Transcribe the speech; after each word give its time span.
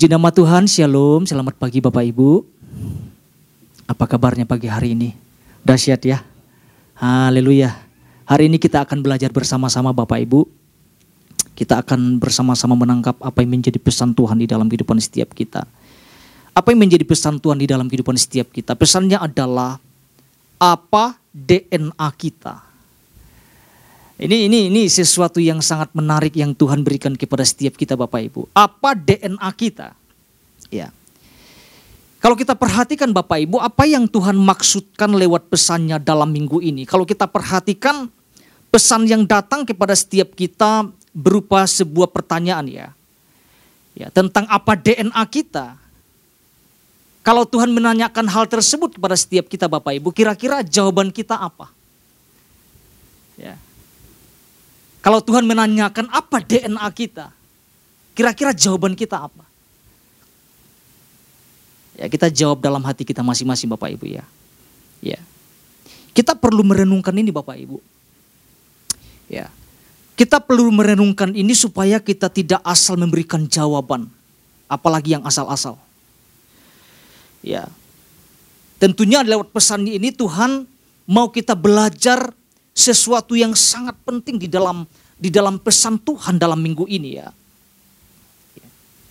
Puji 0.00 0.08
nama 0.08 0.32
Tuhan, 0.32 0.64
Shalom, 0.64 1.28
selamat 1.28 1.60
pagi 1.60 1.76
Bapak 1.76 2.00
Ibu. 2.00 2.40
Apa 3.84 4.08
kabarnya 4.08 4.48
pagi 4.48 4.64
hari 4.64 4.96
ini? 4.96 5.12
Dahsyat 5.60 6.00
ya. 6.08 6.24
Haleluya. 6.96 7.76
Hari 8.24 8.48
ini 8.48 8.56
kita 8.56 8.80
akan 8.80 9.04
belajar 9.04 9.28
bersama-sama 9.28 9.92
Bapak 9.92 10.24
Ibu. 10.24 10.48
Kita 11.52 11.84
akan 11.84 12.16
bersama-sama 12.16 12.80
menangkap 12.80 13.12
apa 13.20 13.44
yang 13.44 13.60
menjadi 13.60 13.76
pesan 13.76 14.16
Tuhan 14.16 14.40
di 14.40 14.48
dalam 14.48 14.72
kehidupan 14.72 14.96
setiap 14.96 15.36
kita. 15.36 15.68
Apa 16.56 16.72
yang 16.72 16.80
menjadi 16.80 17.04
pesan 17.04 17.36
Tuhan 17.36 17.60
di 17.60 17.68
dalam 17.68 17.84
kehidupan 17.84 18.16
setiap 18.16 18.48
kita? 18.56 18.72
Pesannya 18.72 19.20
adalah 19.20 19.76
apa 20.56 21.20
DNA 21.28 22.08
kita. 22.16 22.69
Ini 24.20 24.52
ini 24.52 24.68
ini 24.68 24.84
sesuatu 24.84 25.40
yang 25.40 25.64
sangat 25.64 25.96
menarik 25.96 26.36
yang 26.36 26.52
Tuhan 26.52 26.84
berikan 26.84 27.16
kepada 27.16 27.40
setiap 27.40 27.80
kita 27.80 27.96
Bapak 27.96 28.20
Ibu. 28.28 28.52
Apa 28.52 28.92
DNA 28.92 29.48
kita? 29.56 29.96
Ya. 30.68 30.92
Kalau 32.20 32.36
kita 32.36 32.52
perhatikan 32.52 33.16
Bapak 33.16 33.40
Ibu, 33.48 33.56
apa 33.56 33.88
yang 33.88 34.04
Tuhan 34.04 34.36
maksudkan 34.36 35.16
lewat 35.16 35.48
pesannya 35.48 35.96
dalam 35.96 36.28
minggu 36.36 36.60
ini? 36.60 36.84
Kalau 36.84 37.08
kita 37.08 37.24
perhatikan 37.24 38.12
pesan 38.68 39.08
yang 39.08 39.24
datang 39.24 39.64
kepada 39.64 39.96
setiap 39.96 40.36
kita 40.36 40.92
berupa 41.16 41.64
sebuah 41.64 42.12
pertanyaan 42.12 42.68
ya. 42.68 42.88
Ya, 43.96 44.12
tentang 44.12 44.44
apa 44.52 44.76
DNA 44.76 45.24
kita. 45.32 45.80
Kalau 47.24 47.48
Tuhan 47.48 47.72
menanyakan 47.72 48.28
hal 48.28 48.44
tersebut 48.52 49.00
kepada 49.00 49.16
setiap 49.16 49.48
kita 49.48 49.64
Bapak 49.64 49.96
Ibu, 49.96 50.12
kira-kira 50.12 50.60
jawaban 50.60 51.08
kita 51.08 51.40
apa? 51.40 51.72
Ya. 53.40 53.56
Kalau 55.00 55.24
Tuhan 55.24 55.48
menanyakan 55.48 56.12
apa 56.12 56.44
DNA 56.44 56.84
kita, 56.92 57.32
kira-kira 58.12 58.52
jawaban 58.52 58.92
kita 58.92 59.16
apa? 59.16 59.44
Ya, 61.96 62.08
kita 62.08 62.32
jawab 62.32 62.64
dalam 62.64 62.80
hati 62.84 63.04
kita 63.04 63.20
masing-masing 63.20 63.68
Bapak 63.68 63.92
Ibu 63.96 64.08
ya. 64.08 64.24
Ya. 65.00 65.20
Kita 66.16 66.36
perlu 66.36 66.64
merenungkan 66.64 67.12
ini 67.12 67.32
Bapak 67.32 67.56
Ibu. 67.60 67.80
Ya. 69.28 69.48
Kita 70.16 70.40
perlu 70.40 70.68
merenungkan 70.68 71.32
ini 71.32 71.56
supaya 71.56 71.96
kita 71.96 72.28
tidak 72.28 72.60
asal 72.60 72.96
memberikan 73.00 73.48
jawaban, 73.48 74.08
apalagi 74.68 75.16
yang 75.16 75.24
asal-asal. 75.24 75.80
Ya. 77.40 77.68
Tentunya 78.76 79.24
lewat 79.24 79.52
pesan 79.52 79.88
ini 79.88 80.12
Tuhan 80.12 80.68
mau 81.08 81.32
kita 81.32 81.56
belajar 81.56 82.32
sesuatu 82.80 83.36
yang 83.36 83.52
sangat 83.52 83.94
penting 84.08 84.40
di 84.40 84.48
dalam 84.48 84.88
di 85.20 85.28
dalam 85.28 85.60
pesan 85.60 86.00
Tuhan 86.00 86.40
dalam 86.40 86.56
minggu 86.56 86.88
ini 86.88 87.20
ya. 87.20 87.28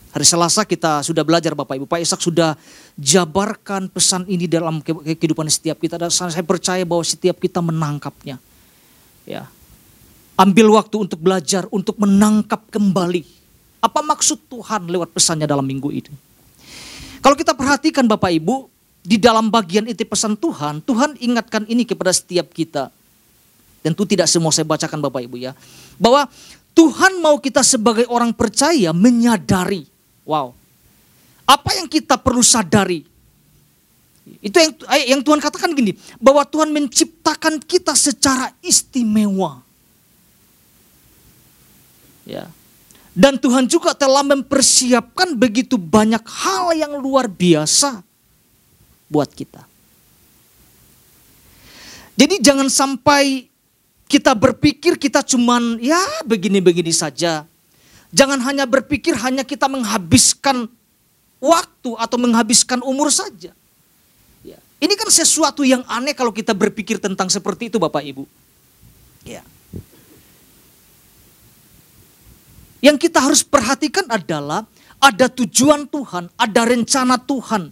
Hari 0.10 0.26
Selasa 0.26 0.66
kita 0.66 1.06
sudah 1.06 1.22
belajar 1.22 1.54
Bapak 1.54 1.78
Ibu. 1.78 1.86
Pak 1.86 2.02
Ishak 2.02 2.18
sudah 2.18 2.58
jabarkan 2.98 3.94
pesan 3.94 4.26
ini 4.26 4.50
dalam 4.50 4.82
kehidupan 4.82 5.46
setiap 5.46 5.78
kita. 5.78 6.02
Dan 6.02 6.10
saya 6.10 6.42
percaya 6.42 6.82
bahwa 6.82 7.06
setiap 7.06 7.38
kita 7.38 7.62
menangkapnya. 7.62 8.42
Ya. 9.30 9.46
Ambil 10.34 10.74
waktu 10.74 11.06
untuk 11.06 11.22
belajar, 11.22 11.70
untuk 11.70 12.02
menangkap 12.02 12.58
kembali. 12.74 13.22
Apa 13.86 14.02
maksud 14.02 14.50
Tuhan 14.50 14.90
lewat 14.90 15.14
pesannya 15.14 15.46
dalam 15.46 15.70
minggu 15.70 15.94
ini. 15.94 16.10
Kalau 17.22 17.38
kita 17.38 17.54
perhatikan 17.54 18.10
Bapak 18.10 18.34
Ibu, 18.34 18.66
di 19.06 19.22
dalam 19.22 19.54
bagian 19.54 19.86
itu 19.86 20.10
pesan 20.10 20.34
Tuhan, 20.42 20.82
Tuhan 20.90 21.22
ingatkan 21.22 21.70
ini 21.70 21.86
kepada 21.86 22.10
setiap 22.10 22.50
kita. 22.50 22.90
Tentu 23.80 24.04
tidak 24.04 24.28
semua 24.28 24.52
saya 24.52 24.68
bacakan 24.68 25.00
Bapak 25.00 25.24
Ibu 25.24 25.40
ya. 25.40 25.56
Bahwa 25.96 26.28
Tuhan 26.76 27.20
mau 27.20 27.40
kita 27.40 27.64
sebagai 27.64 28.08
orang 28.08 28.32
percaya 28.32 28.92
menyadari. 28.92 29.88
Wow. 30.28 30.56
Apa 31.50 31.76
yang 31.80 31.88
kita 31.90 32.20
perlu 32.20 32.46
sadari? 32.46 33.04
Itu 34.40 34.62
yang 34.62 34.72
yang 35.18 35.22
Tuhan 35.26 35.42
katakan 35.42 35.74
gini, 35.74 35.98
bahwa 36.22 36.46
Tuhan 36.46 36.70
menciptakan 36.70 37.58
kita 37.58 37.98
secara 37.98 38.54
istimewa. 38.62 39.66
Ya. 42.30 42.46
Dan 43.18 43.42
Tuhan 43.42 43.66
juga 43.66 43.98
telah 43.98 44.22
mempersiapkan 44.22 45.34
begitu 45.34 45.76
banyak 45.82 46.22
hal 46.22 46.78
yang 46.78 46.94
luar 47.02 47.26
biasa 47.26 48.06
buat 49.10 49.34
kita. 49.34 49.66
Jadi 52.14 52.38
jangan 52.40 52.70
sampai 52.70 53.50
kita 54.10 54.34
berpikir 54.34 54.98
kita 54.98 55.22
cuman 55.22 55.78
ya 55.78 56.02
begini-begini 56.26 56.90
saja. 56.90 57.46
Jangan 58.10 58.42
hanya 58.42 58.66
berpikir 58.66 59.14
hanya 59.22 59.46
kita 59.46 59.70
menghabiskan 59.70 60.66
waktu 61.38 61.92
atau 61.94 62.18
menghabiskan 62.18 62.82
umur 62.82 63.14
saja. 63.14 63.54
Ya. 64.42 64.58
Ini 64.82 64.98
kan 64.98 65.14
sesuatu 65.14 65.62
yang 65.62 65.86
aneh 65.86 66.18
kalau 66.18 66.34
kita 66.34 66.58
berpikir 66.58 66.98
tentang 66.98 67.30
seperti 67.30 67.70
itu 67.70 67.78
Bapak 67.78 68.02
Ibu. 68.02 68.26
Ya. 69.30 69.46
Yang 72.82 72.98
kita 73.06 73.22
harus 73.22 73.46
perhatikan 73.46 74.10
adalah 74.10 74.66
ada 74.98 75.30
tujuan 75.30 75.86
Tuhan, 75.86 76.34
ada 76.34 76.62
rencana 76.66 77.22
Tuhan. 77.22 77.70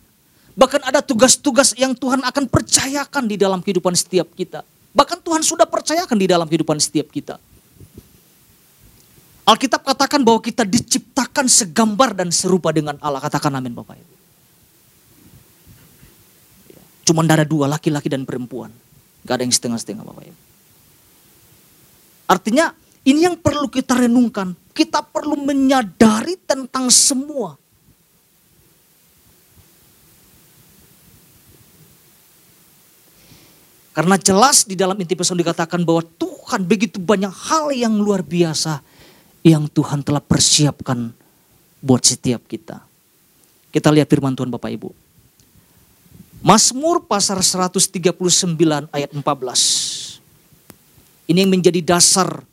Bahkan 0.54 0.82
ada 0.86 1.02
tugas-tugas 1.02 1.74
yang 1.82 1.98
Tuhan 1.98 2.22
akan 2.22 2.46
percayakan 2.46 3.26
di 3.26 3.42
dalam 3.42 3.66
kehidupan 3.66 3.98
setiap 3.98 4.30
kita. 4.38 4.62
Bahkan 4.96 5.20
Tuhan 5.24 5.42
sudah 5.44 5.68
percayakan 5.68 6.18
di 6.18 6.28
dalam 6.28 6.48
kehidupan 6.48 6.78
setiap 6.80 7.12
kita. 7.12 7.40
Alkitab 9.48 9.88
katakan 9.88 10.28
bahwa 10.28 10.44
kita 10.44 10.68
diciptakan 10.68 11.48
segambar 11.48 12.12
dan 12.12 12.36
serupa 12.36 12.76
dengan 12.76 13.00
Allah. 13.00 13.24
Katakan 13.24 13.56
amin 13.56 13.72
Bapak 13.72 13.96
Ibu. 13.96 14.14
Cuma 17.08 17.24
ada 17.24 17.48
dua, 17.48 17.72
laki-laki 17.72 18.12
dan 18.12 18.28
perempuan. 18.28 18.68
Gak 19.24 19.40
ada 19.40 19.44
yang 19.48 19.56
setengah-setengah 19.56 20.04
Bapak 20.04 20.24
Ibu. 20.28 20.40
Artinya 22.28 22.76
ini 23.08 23.24
yang 23.24 23.40
perlu 23.40 23.72
kita 23.72 23.96
renungkan. 23.96 24.52
Kita 24.76 25.00
perlu 25.00 25.40
menyadari 25.40 26.36
tentang 26.44 26.92
semua 26.92 27.56
Karena 33.98 34.14
jelas 34.22 34.62
di 34.62 34.78
dalam 34.78 34.94
inti 35.02 35.18
pesan 35.18 35.42
dikatakan 35.42 35.82
bahwa 35.82 36.06
Tuhan 36.22 36.70
begitu 36.70 37.02
banyak 37.02 37.34
hal 37.34 37.74
yang 37.74 37.98
luar 37.98 38.22
biasa 38.22 38.86
yang 39.42 39.66
Tuhan 39.66 40.06
telah 40.06 40.22
persiapkan 40.22 41.10
buat 41.82 42.06
setiap 42.06 42.46
kita. 42.46 42.86
Kita 43.74 43.90
lihat 43.90 44.06
firman 44.06 44.38
Tuhan 44.38 44.54
Bapak 44.54 44.70
Ibu. 44.70 44.94
Mazmur 46.46 47.10
pasar 47.10 47.42
139 47.42 48.54
ayat 48.94 49.10
14. 49.10 49.26
Ini 51.34 51.42
yang 51.42 51.50
menjadi 51.58 51.82
dasar 51.82 52.46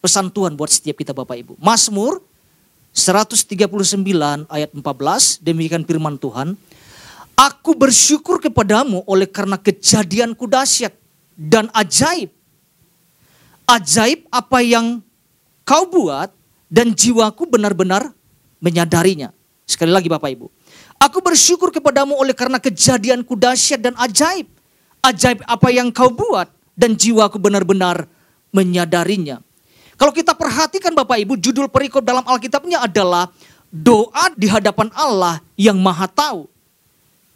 pesan 0.00 0.32
Tuhan 0.32 0.56
buat 0.56 0.72
setiap 0.72 0.96
kita 0.96 1.12
Bapak 1.12 1.36
Ibu. 1.36 1.60
Mazmur 1.60 2.24
139 2.96 4.00
ayat 4.48 4.70
14 4.72 5.44
demikian 5.44 5.84
firman 5.84 6.16
Tuhan. 6.16 6.56
Aku 7.38 7.78
bersyukur 7.78 8.42
kepadamu 8.42 9.06
oleh 9.06 9.30
karena 9.30 9.54
kejadianku 9.54 10.50
dahsyat 10.50 10.90
dan 11.38 11.70
ajaib. 11.70 12.34
Ajaib 13.62 14.26
apa 14.26 14.58
yang 14.58 14.98
kau 15.62 15.86
buat 15.86 16.34
dan 16.66 16.90
jiwaku 16.90 17.46
benar-benar 17.46 18.10
menyadarinya. 18.58 19.30
Sekali 19.62 19.94
lagi 19.94 20.10
Bapak 20.10 20.34
Ibu. 20.34 20.50
Aku 20.98 21.22
bersyukur 21.22 21.70
kepadamu 21.70 22.18
oleh 22.18 22.34
karena 22.34 22.58
kejadianku 22.58 23.38
dahsyat 23.38 23.86
dan 23.86 23.94
ajaib. 24.02 24.50
Ajaib 24.98 25.46
apa 25.46 25.70
yang 25.70 25.94
kau 25.94 26.10
buat 26.10 26.50
dan 26.74 26.98
jiwaku 26.98 27.38
benar-benar 27.38 28.10
menyadarinya. 28.50 29.38
Kalau 29.94 30.10
kita 30.10 30.34
perhatikan 30.34 30.90
Bapak 30.90 31.22
Ibu, 31.22 31.38
judul 31.38 31.70
perikop 31.70 32.02
dalam 32.02 32.26
Alkitabnya 32.26 32.82
adalah 32.82 33.30
doa 33.70 34.26
di 34.34 34.50
hadapan 34.50 34.90
Allah 34.98 35.38
yang 35.54 35.78
maha 35.78 36.10
tahu. 36.10 36.57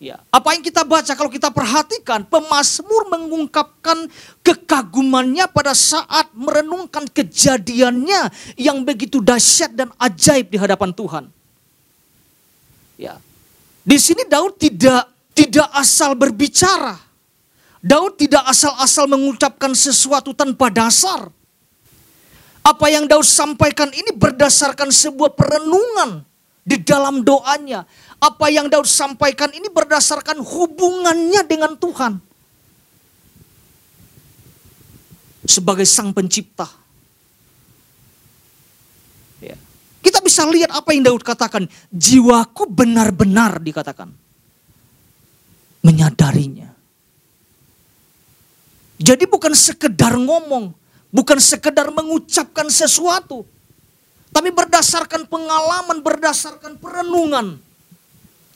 Ya, 0.02 0.18
apa 0.34 0.50
yang 0.50 0.66
kita 0.66 0.82
baca 0.82 1.14
kalau 1.14 1.30
kita 1.30 1.54
perhatikan 1.54 2.26
pemazmur 2.26 3.06
mengungkapkan 3.06 4.10
kekagumannya 4.42 5.46
pada 5.46 5.78
saat 5.78 6.26
merenungkan 6.34 7.06
kejadiannya 7.06 8.34
yang 8.58 8.82
begitu 8.82 9.22
dahsyat 9.22 9.70
dan 9.78 9.94
ajaib 10.02 10.50
di 10.50 10.58
hadapan 10.58 10.90
Tuhan. 10.90 11.24
Ya. 12.98 13.22
Di 13.86 13.94
sini 13.94 14.26
Daud 14.26 14.58
tidak 14.58 15.06
tidak 15.38 15.70
asal 15.70 16.18
berbicara. 16.18 16.98
Daud 17.78 18.18
tidak 18.18 18.42
asal-asal 18.50 19.06
mengucapkan 19.06 19.70
sesuatu 19.70 20.34
tanpa 20.34 20.66
dasar. 20.66 21.30
Apa 22.66 22.90
yang 22.90 23.06
Daud 23.06 23.22
sampaikan 23.22 23.94
ini 23.94 24.10
berdasarkan 24.18 24.90
sebuah 24.90 25.30
perenungan 25.38 26.26
di 26.66 26.78
dalam 26.78 27.22
doanya 27.22 27.86
apa 28.22 28.46
yang 28.54 28.70
Daud 28.70 28.86
sampaikan 28.86 29.50
ini 29.50 29.66
berdasarkan 29.66 30.38
hubungannya 30.38 31.42
dengan 31.42 31.74
Tuhan. 31.74 32.22
Sebagai 35.42 35.82
sang 35.82 36.14
pencipta. 36.14 36.70
Ya. 39.42 39.58
Kita 39.98 40.12
Kita 40.22 40.28
bisa 40.28 40.44
lihat 40.44 40.70
apa 40.70 40.94
yang 40.94 41.02
Daud 41.08 41.24
katakan. 41.24 41.64
Jiwaku 41.88 42.68
benar-benar 42.70 43.58
dikatakan. 43.58 44.12
Menyadarinya. 45.82 46.68
Jadi 49.02 49.24
bukan 49.26 49.50
sekedar 49.50 50.14
ngomong. 50.14 50.70
Bukan 51.10 51.42
sekedar 51.42 51.90
mengucapkan 51.90 52.70
sesuatu. 52.70 53.42
Tapi 54.30 54.54
berdasarkan 54.54 55.26
pengalaman, 55.26 56.04
berdasarkan 56.04 56.78
perenungan. 56.78 57.58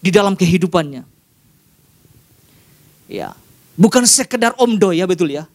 Di 0.07 0.15
dalam 0.15 0.39
kehidupannya. 0.39 1.03
Ya, 3.11 3.35
bukan 3.75 4.07
sekedar 4.07 4.55
omdo 4.55 4.95
ya 4.95 5.03
betul 5.03 5.35
ya. 5.35 5.51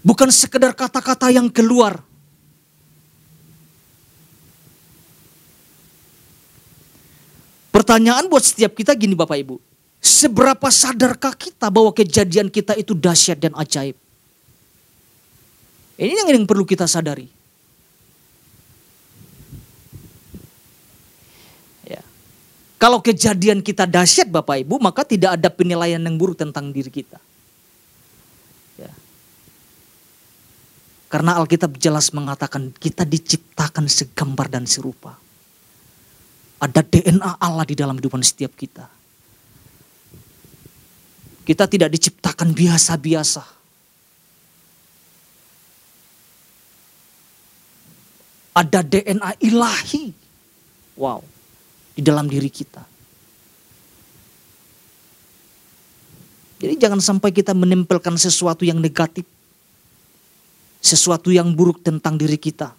Bukan 0.00 0.32
sekedar 0.32 0.72
kata-kata 0.72 1.28
yang 1.28 1.52
keluar. 1.52 2.00
Pertanyaan 7.68 8.24
buat 8.32 8.40
setiap 8.40 8.72
kita 8.72 8.96
gini 8.96 9.12
Bapak 9.12 9.36
Ibu. 9.36 9.60
Seberapa 10.00 10.72
sadarkah 10.72 11.36
kita 11.36 11.68
bahwa 11.68 11.92
kejadian 11.92 12.48
kita 12.48 12.72
itu 12.72 12.96
dahsyat 12.96 13.36
dan 13.36 13.52
ajaib? 13.52 14.00
Ini 16.00 16.24
yang, 16.24 16.28
yang 16.40 16.46
perlu 16.48 16.64
kita 16.64 16.88
sadari. 16.88 17.37
Kalau 22.78 23.02
kejadian 23.02 23.58
kita 23.58 23.90
dahsyat 23.90 24.30
Bapak 24.30 24.62
Ibu, 24.62 24.78
maka 24.78 25.02
tidak 25.02 25.34
ada 25.34 25.50
penilaian 25.50 25.98
yang 25.98 26.14
buruk 26.14 26.38
tentang 26.38 26.70
diri 26.70 26.86
kita. 26.86 27.18
Ya. 28.78 28.94
Karena 31.10 31.34
Alkitab 31.42 31.74
jelas 31.74 32.14
mengatakan 32.14 32.70
kita 32.70 33.02
diciptakan 33.02 33.90
segambar 33.90 34.46
dan 34.46 34.62
serupa. 34.70 35.18
Ada 36.62 36.86
DNA 36.86 37.42
Allah 37.42 37.66
di 37.66 37.74
dalam 37.74 37.98
kehidupan 37.98 38.22
setiap 38.22 38.54
kita. 38.54 38.86
Kita 41.42 41.66
tidak 41.66 41.90
diciptakan 41.90 42.54
biasa-biasa. 42.54 43.42
Ada 48.54 48.86
DNA 48.86 49.30
ilahi. 49.42 50.14
Wow. 50.94 51.37
Di 51.98 52.02
dalam 52.06 52.30
diri 52.30 52.46
kita. 52.46 52.86
Jadi 56.62 56.74
jangan 56.78 57.02
sampai 57.02 57.34
kita 57.34 57.58
menempelkan 57.58 58.14
sesuatu 58.14 58.62
yang 58.62 58.78
negatif. 58.78 59.26
Sesuatu 60.78 61.34
yang 61.34 61.50
buruk 61.58 61.82
tentang 61.82 62.14
diri 62.14 62.38
kita. 62.38 62.70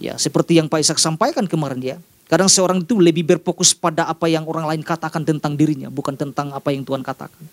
Ya, 0.00 0.16
seperti 0.16 0.56
yang 0.56 0.72
Pak 0.72 0.80
Ishak 0.80 0.96
sampaikan 0.96 1.44
kemarin 1.44 1.80
ya. 1.84 1.96
Kadang 2.24 2.48
seorang 2.48 2.80
itu 2.80 2.96
lebih 2.96 3.20
berfokus 3.36 3.76
pada 3.76 4.08
apa 4.08 4.32
yang 4.32 4.48
orang 4.48 4.64
lain 4.64 4.80
katakan 4.80 5.28
tentang 5.28 5.60
dirinya, 5.60 5.92
bukan 5.92 6.16
tentang 6.16 6.56
apa 6.56 6.72
yang 6.72 6.88
Tuhan 6.88 7.04
katakan. 7.04 7.44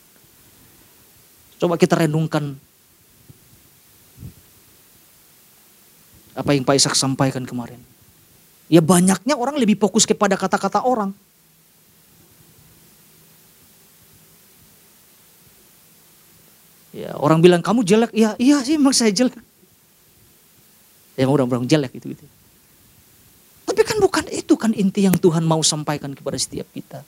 Coba 1.60 1.76
kita 1.76 2.00
renungkan 2.08 2.56
apa 6.32 6.56
yang 6.56 6.64
Pak 6.64 6.76
Ishak 6.80 6.96
sampaikan 6.96 7.44
kemarin. 7.44 7.91
Ya 8.72 8.80
banyaknya 8.80 9.36
orang 9.36 9.60
lebih 9.60 9.76
fokus 9.76 10.08
kepada 10.08 10.40
kata-kata 10.40 10.80
orang. 10.88 11.12
Ya, 16.96 17.16
orang 17.20 17.44
bilang 17.44 17.60
kamu 17.60 17.84
jelek, 17.84 18.12
ya 18.16 18.36
iya 18.40 18.64
sih 18.64 18.80
emang 18.80 18.96
saya 18.96 19.12
jelek. 19.12 19.36
Ya 21.20 21.28
orang-orang 21.28 21.68
jelek 21.68 22.00
itu 22.00 22.16
gitu. 22.16 22.24
Tapi 23.68 23.82
kan 23.84 23.98
bukan 24.00 24.26
itu 24.32 24.56
kan 24.56 24.72
inti 24.72 25.04
yang 25.04 25.16
Tuhan 25.16 25.44
mau 25.44 25.60
sampaikan 25.64 26.12
kepada 26.16 26.40
setiap 26.40 26.68
kita. 26.72 27.04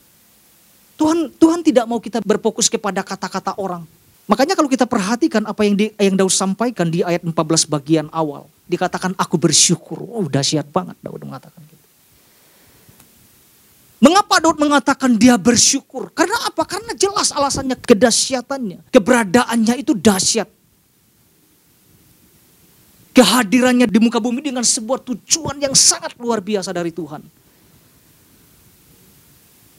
Tuhan 1.00 1.32
Tuhan 1.36 1.60
tidak 1.64 1.88
mau 1.88 2.00
kita 2.00 2.24
berfokus 2.24 2.68
kepada 2.68 3.04
kata-kata 3.04 3.56
orang. 3.56 3.88
Makanya 4.28 4.56
kalau 4.56 4.72
kita 4.72 4.88
perhatikan 4.88 5.44
apa 5.44 5.68
yang 5.68 5.76
di, 5.76 5.92
yang 6.00 6.16
Daud 6.16 6.32
sampaikan 6.32 6.88
di 6.88 7.04
ayat 7.04 7.28
14 7.28 7.36
bagian 7.68 8.08
awal, 8.16 8.48
dikatakan 8.68 9.14
aku 9.20 9.36
bersyukur. 9.36 10.02
Oh, 10.04 10.28
dahsyat 10.28 10.68
banget 10.72 10.96
Daud 11.04 11.24
mengatakan 11.24 11.62
gitu. 11.68 11.86
Mengapa 14.04 14.36
Daud 14.44 14.60
mengatakan 14.60 15.16
dia 15.16 15.40
bersyukur? 15.40 16.12
Karena 16.12 16.36
apa? 16.44 16.68
Karena 16.68 16.92
jelas 16.92 17.32
alasannya 17.32 17.80
kedahsyatannya, 17.80 18.92
keberadaannya 18.92 19.80
itu 19.80 19.96
dahsyat 19.96 20.52
kehadirannya 23.14 23.86
di 23.86 24.00
muka 24.02 24.18
bumi 24.18 24.42
dengan 24.42 24.66
sebuah 24.66 25.06
tujuan 25.06 25.62
yang 25.62 25.78
sangat 25.78 26.18
luar 26.18 26.42
biasa 26.42 26.74
dari 26.74 26.90
Tuhan. 26.90 27.22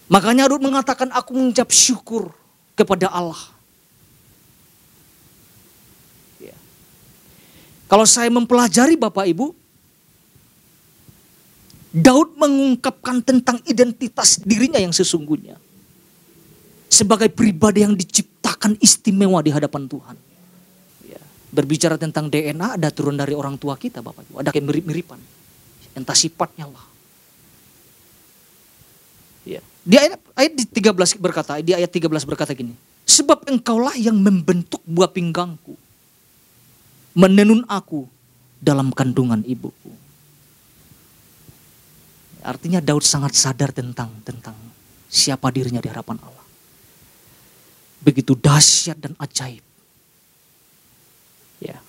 Makanya 0.07 0.47
Daud 0.47 0.63
mengatakan 0.63 1.11
aku 1.11 1.35
mengucap 1.35 1.69
syukur 1.75 2.31
kepada 2.79 3.11
Allah. 3.11 3.54
Kalau 7.95 8.03
saya 8.11 8.27
mempelajari 8.27 8.99
Bapak 8.99 9.23
Ibu, 9.23 9.55
Daud 11.95 12.35
mengungkapkan 12.35 13.23
tentang 13.23 13.63
identitas 13.71 14.43
dirinya 14.43 14.83
yang 14.83 14.91
sesungguhnya. 14.91 15.55
Sebagai 16.91 17.31
pribadi 17.31 17.87
yang 17.87 17.95
diciptakan 17.95 18.83
istimewa 18.83 19.39
di 19.47 19.55
hadapan 19.55 19.87
Tuhan 19.87 20.19
berbicara 21.55 21.95
tentang 21.95 22.27
DNA 22.27 22.75
ada 22.75 22.91
turun 22.91 23.15
dari 23.15 23.31
orang 23.31 23.55
tua 23.55 23.79
kita 23.79 24.03
Bapak 24.03 24.27
Ibu. 24.27 24.43
Ada 24.43 24.51
kayak 24.51 24.67
mirip-miripan. 24.67 25.23
Entah 25.95 26.19
sifatnya 26.19 26.67
lah. 26.67 26.87
Ya. 29.47 29.63
Di 29.87 29.95
ayat, 29.95 30.19
ayat 30.35 30.53
di 30.59 30.65
13 30.67 31.23
berkata, 31.23 31.63
di 31.63 31.71
ayat 31.71 31.95
13 31.95 32.11
berkata 32.27 32.51
gini. 32.51 32.75
Sebab 33.07 33.47
engkaulah 33.47 33.95
yang 33.95 34.19
membentuk 34.19 34.83
buah 34.83 35.15
pinggangku. 35.15 35.79
Menenun 37.15 37.63
aku 37.71 38.11
dalam 38.59 38.91
kandungan 38.91 39.43
ibuku. 39.47 39.91
Artinya 42.45 42.83
Daud 42.83 43.07
sangat 43.07 43.33
sadar 43.39 43.73
tentang 43.73 44.11
tentang 44.27 44.53
siapa 45.09 45.49
dirinya 45.49 45.81
di 45.81 45.89
hadapan 45.89 46.21
Allah. 46.21 46.45
Begitu 48.05 48.37
dahsyat 48.37 49.01
dan 49.01 49.17
ajaib 49.17 49.65
Ya. 51.65 51.81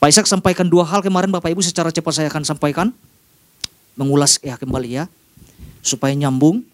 Pak 0.00 0.08
Ishak 0.08 0.24
sampaikan 0.24 0.64
dua 0.64 0.88
hal 0.88 1.04
kemarin 1.04 1.28
Bapak 1.28 1.52
Ibu 1.52 1.60
secara 1.60 1.92
cepat 1.92 2.16
saya 2.16 2.32
akan 2.32 2.44
sampaikan. 2.48 2.88
Mengulas 3.92 4.40
ya 4.40 4.56
kembali 4.56 4.88
ya. 4.96 5.04
Supaya 5.84 6.16
nyambung. 6.16 6.64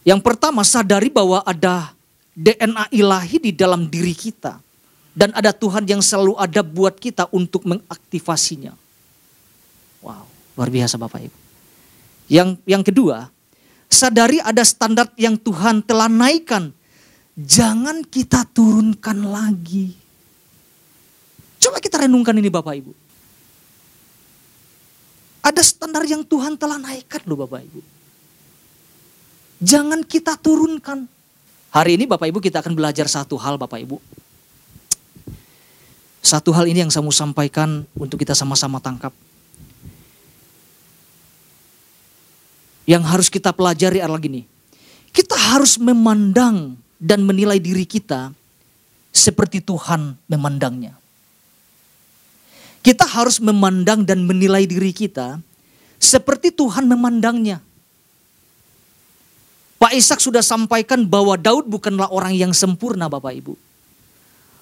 Yang 0.00 0.24
pertama 0.24 0.64
sadari 0.64 1.12
bahwa 1.12 1.44
ada 1.44 1.92
DNA 2.32 2.88
ilahi 2.88 3.36
di 3.36 3.52
dalam 3.52 3.84
diri 3.84 4.16
kita. 4.16 4.56
Dan 5.10 5.34
ada 5.34 5.50
Tuhan 5.50 5.82
yang 5.90 5.98
selalu 5.98 6.38
ada 6.38 6.62
buat 6.62 6.94
kita 6.94 7.26
untuk 7.34 7.66
mengaktifasinya. 7.66 8.72
Wow, 10.00 10.24
luar 10.54 10.70
biasa 10.70 10.96
Bapak 10.96 11.20
Ibu. 11.26 11.38
Yang 12.30 12.48
yang 12.62 12.82
kedua, 12.86 13.26
sadari 13.90 14.38
ada 14.38 14.62
standar 14.62 15.10
yang 15.18 15.34
Tuhan 15.34 15.82
telah 15.82 16.06
naikkan. 16.06 16.70
Jangan 17.34 18.06
kita 18.06 18.46
turunkan 18.54 19.18
lagi. 19.26 19.98
Coba 21.60 21.82
kita 21.82 22.06
renungkan 22.06 22.38
ini 22.38 22.48
Bapak 22.48 22.74
Ibu. 22.78 22.92
Ada 25.40 25.60
standar 25.64 26.06
yang 26.06 26.22
Tuhan 26.22 26.54
telah 26.54 26.78
naikkan 26.78 27.26
loh 27.26 27.44
Bapak 27.44 27.66
Ibu. 27.66 27.80
Jangan 29.60 30.00
kita 30.06 30.38
turunkan. 30.40 31.04
Hari 31.70 32.00
ini 32.00 32.04
Bapak 32.08 32.30
Ibu 32.30 32.38
kita 32.40 32.62
akan 32.64 32.72
belajar 32.78 33.10
satu 33.10 33.36
hal 33.36 33.58
Bapak 33.58 33.82
Ibu. 33.82 33.98
Satu 36.20 36.52
hal 36.52 36.68
ini 36.68 36.84
yang 36.84 36.92
saya 36.92 37.00
mau 37.00 37.14
sampaikan 37.14 37.88
untuk 37.96 38.20
kita 38.20 38.36
sama-sama 38.36 38.76
tangkap. 38.76 39.12
Yang 42.84 43.02
harus 43.08 43.28
kita 43.32 43.50
pelajari 43.56 44.04
adalah 44.04 44.20
gini. 44.20 44.44
Kita 45.10 45.34
harus 45.34 45.80
memandang 45.80 46.76
dan 47.00 47.24
menilai 47.24 47.56
diri 47.56 47.88
kita 47.88 48.30
seperti 49.10 49.64
Tuhan 49.64 50.14
memandangnya. 50.28 50.94
Kita 52.80 53.04
harus 53.04 53.40
memandang 53.40 54.04
dan 54.04 54.24
menilai 54.24 54.64
diri 54.64 54.92
kita 54.92 55.40
seperti 56.00 56.48
Tuhan 56.52 56.88
memandangnya. 56.88 57.60
Pak 59.80 59.96
Ishak 59.96 60.20
sudah 60.20 60.44
sampaikan 60.44 61.04
bahwa 61.08 61.40
Daud 61.40 61.68
bukanlah 61.68 62.12
orang 62.12 62.36
yang 62.36 62.52
sempurna 62.52 63.08
Bapak 63.08 63.32
Ibu. 63.32 63.56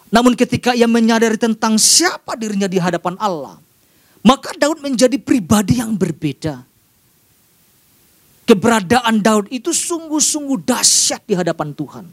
Namun 0.08 0.32
ketika 0.32 0.72
ia 0.72 0.88
menyadari 0.88 1.36
tentang 1.36 1.76
siapa 1.76 2.32
dirinya 2.32 2.64
di 2.64 2.80
hadapan 2.80 3.16
Allah, 3.20 3.60
maka 4.24 4.56
Daud 4.56 4.80
menjadi 4.80 5.20
pribadi 5.20 5.78
yang 5.80 5.94
berbeda. 5.94 6.64
Keberadaan 8.48 9.20
Daud 9.20 9.52
itu 9.52 9.76
sungguh-sungguh 9.76 10.64
dahsyat 10.64 11.20
di 11.28 11.36
hadapan 11.36 11.76
Tuhan. 11.76 12.08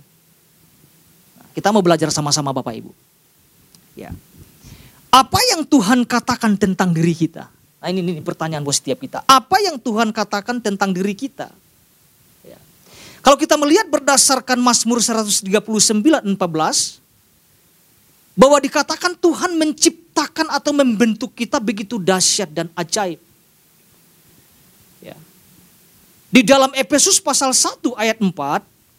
Kita 1.56 1.72
mau 1.72 1.80
belajar 1.80 2.12
sama-sama 2.12 2.52
Bapak 2.52 2.76
Ibu. 2.76 2.92
Ya. 3.96 4.12
Apa 5.08 5.40
yang 5.56 5.64
Tuhan 5.64 6.04
katakan 6.04 6.60
tentang 6.60 6.92
diri 6.92 7.16
kita? 7.16 7.48
Nah 7.80 7.88
ini, 7.88 8.04
ini 8.04 8.20
pertanyaan 8.20 8.68
buat 8.68 8.76
setiap 8.76 9.00
kita. 9.00 9.24
Apa 9.24 9.64
yang 9.64 9.80
Tuhan 9.80 10.12
katakan 10.12 10.60
tentang 10.60 10.92
diri 10.92 11.16
kita? 11.16 11.48
Ya. 12.44 12.60
Kalau 13.24 13.40
kita 13.40 13.56
melihat 13.56 13.88
berdasarkan 13.88 14.60
Mazmur 14.60 15.00
139 15.00 15.48
14 15.48 17.05
bahwa 18.36 18.60
dikatakan 18.60 19.16
Tuhan 19.16 19.56
menciptakan 19.56 20.52
atau 20.52 20.76
membentuk 20.76 21.32
kita 21.32 21.58
begitu 21.64 21.96
dahsyat 21.96 22.52
dan 22.52 22.68
ajaib. 22.76 23.18
Ya. 25.00 25.16
Di 26.28 26.44
dalam 26.44 26.76
Efesus 26.76 27.18
pasal 27.24 27.56
1 27.56 27.80
ayat 27.96 28.20
4, 28.20 28.30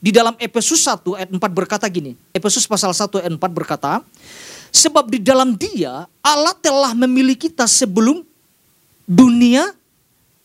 di 0.00 0.11
dalam 0.11 0.33
Efesus 0.40 0.81
1 0.88 1.05
ayat 1.21 1.28
4 1.28 1.40
berkata 1.52 1.85
gini. 1.93 2.16
Efesus 2.33 2.64
pasal 2.64 2.97
1 2.97 3.12
ayat 3.21 3.33
4 3.37 3.40
berkata, 3.52 4.00
Sebab 4.73 5.09
di 5.12 5.21
dalam 5.21 5.57
dia 5.57 6.09
Allah 6.25 6.52
telah 6.57 6.97
memilih 6.97 7.37
kita 7.37 7.69
sebelum 7.69 8.25
dunia 9.05 9.73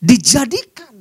dijadikan. 0.01 0.91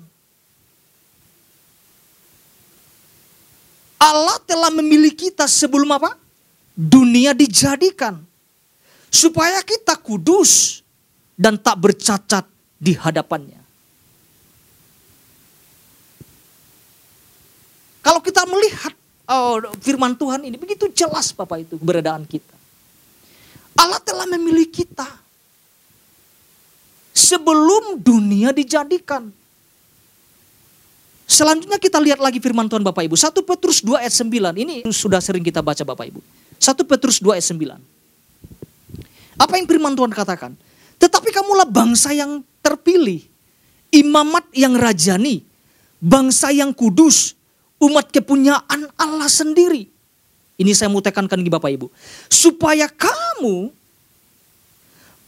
Allah 4.01 4.41
telah 4.49 4.73
memilih 4.73 5.13
kita 5.13 5.45
sebelum 5.45 5.89
apa? 5.93 6.20
Dunia 6.81 7.37
dijadikan. 7.37 8.25
Supaya 9.13 9.61
kita 9.61 9.99
kudus 10.01 10.81
dan 11.37 11.61
tak 11.61 11.77
bercacat 11.77 12.49
di 12.81 12.97
hadapannya. 12.97 13.61
Kalau 18.01 18.25
kita 18.25 18.49
melihat 18.49 18.97
oh, 19.29 19.61
firman 19.85 20.17
Tuhan 20.17 20.41
ini 20.49 20.57
begitu 20.57 20.89
jelas 20.89 21.37
Bapak 21.37 21.69
itu 21.69 21.77
keberadaan 21.77 22.25
kita. 22.25 22.57
Allah 23.77 24.01
telah 24.01 24.25
memilih 24.25 24.69
kita. 24.69 25.07
Sebelum 27.13 28.01
dunia 28.01 28.51
dijadikan. 28.57 29.29
Selanjutnya 31.31 31.79
kita 31.79 32.03
lihat 32.03 32.19
lagi 32.19 32.43
firman 32.43 32.67
Tuhan 32.67 32.83
Bapak 32.83 33.07
Ibu. 33.07 33.15
1 33.15 33.31
Petrus 33.47 33.85
2 33.87 34.03
ayat 34.03 34.15
9. 34.17 34.51
Ini 34.51 34.75
sudah 34.91 35.23
sering 35.23 35.45
kita 35.45 35.63
baca 35.63 35.85
Bapak 35.87 36.11
Ibu. 36.11 36.21
1 36.61 36.77
Petrus 36.85 37.19
2 37.25 37.41
ayat 37.41 37.47
9. 37.49 39.41
Apa 39.41 39.57
yang 39.57 39.67
firman 39.67 39.97
Tuhan 39.97 40.13
katakan? 40.13 40.53
Tetapi 41.01 41.33
kamulah 41.33 41.65
bangsa 41.65 42.13
yang 42.13 42.45
terpilih. 42.61 43.25
Imamat 43.89 44.45
yang 44.53 44.77
rajani. 44.77 45.41
Bangsa 45.97 46.53
yang 46.53 46.77
kudus. 46.77 47.33
Umat 47.81 48.13
kepunyaan 48.13 48.93
Allah 49.01 49.33
sendiri 49.33 49.89
ini 50.61 50.77
saya 50.77 50.93
mau 50.93 51.01
tekankan 51.01 51.41
di 51.41 51.49
Bapak 51.49 51.73
Ibu. 51.73 51.89
Supaya 52.29 52.85
kamu 52.85 53.73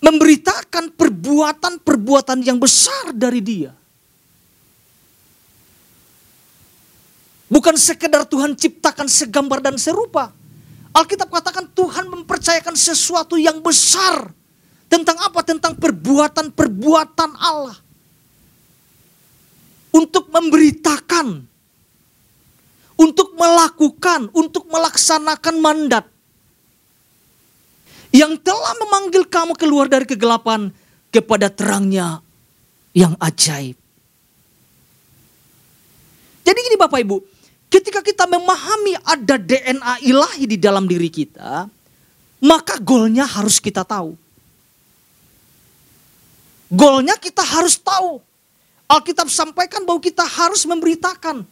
memberitakan 0.04 0.92
perbuatan-perbuatan 0.92 2.44
yang 2.44 2.60
besar 2.60 3.16
dari 3.16 3.40
dia. 3.40 3.72
Bukan 7.48 7.80
sekedar 7.80 8.28
Tuhan 8.28 8.52
ciptakan 8.52 9.08
segambar 9.08 9.64
dan 9.64 9.80
serupa. 9.80 10.36
Alkitab 10.92 11.32
katakan 11.32 11.68
Tuhan 11.72 12.08
mempercayakan 12.08 12.76
sesuatu 12.76 13.40
yang 13.40 13.64
besar. 13.64 14.28
Tentang 14.92 15.16
apa? 15.25 15.40
Tentang 15.40 15.72
perbuatan-perbuatan 15.76 17.30
Allah. 17.40 17.76
Untuk 19.92 20.28
memberitakan 20.28 21.52
untuk 23.02 23.34
melakukan, 23.34 24.30
untuk 24.30 24.70
melaksanakan 24.70 25.56
mandat 25.58 26.04
yang 28.14 28.38
telah 28.38 28.76
memanggil 28.78 29.26
kamu 29.26 29.56
keluar 29.58 29.90
dari 29.90 30.06
kegelapan 30.06 30.70
kepada 31.08 31.49
terangnya 31.49 32.22
yang 32.94 33.16
ajaib. 33.18 33.75
Jadi 36.44 36.58
gini 36.61 36.76
Bapak 36.76 37.00
Ibu, 37.00 37.16
ketika 37.72 38.04
kita 38.04 38.28
memahami 38.28 39.00
ada 39.00 39.40
DNA 39.40 40.04
ilahi 40.04 40.44
di 40.44 40.60
dalam 40.60 40.84
diri 40.84 41.08
kita, 41.08 41.64
maka 42.44 42.76
golnya 42.76 43.24
harus 43.24 43.56
kita 43.56 43.80
tahu. 43.80 44.12
Golnya 46.68 47.16
kita 47.16 47.40
harus 47.40 47.80
tahu. 47.80 48.20
Alkitab 48.92 49.32
sampaikan 49.32 49.88
bahwa 49.88 50.04
kita 50.04 50.20
harus 50.20 50.68
memberitakan 50.68 51.48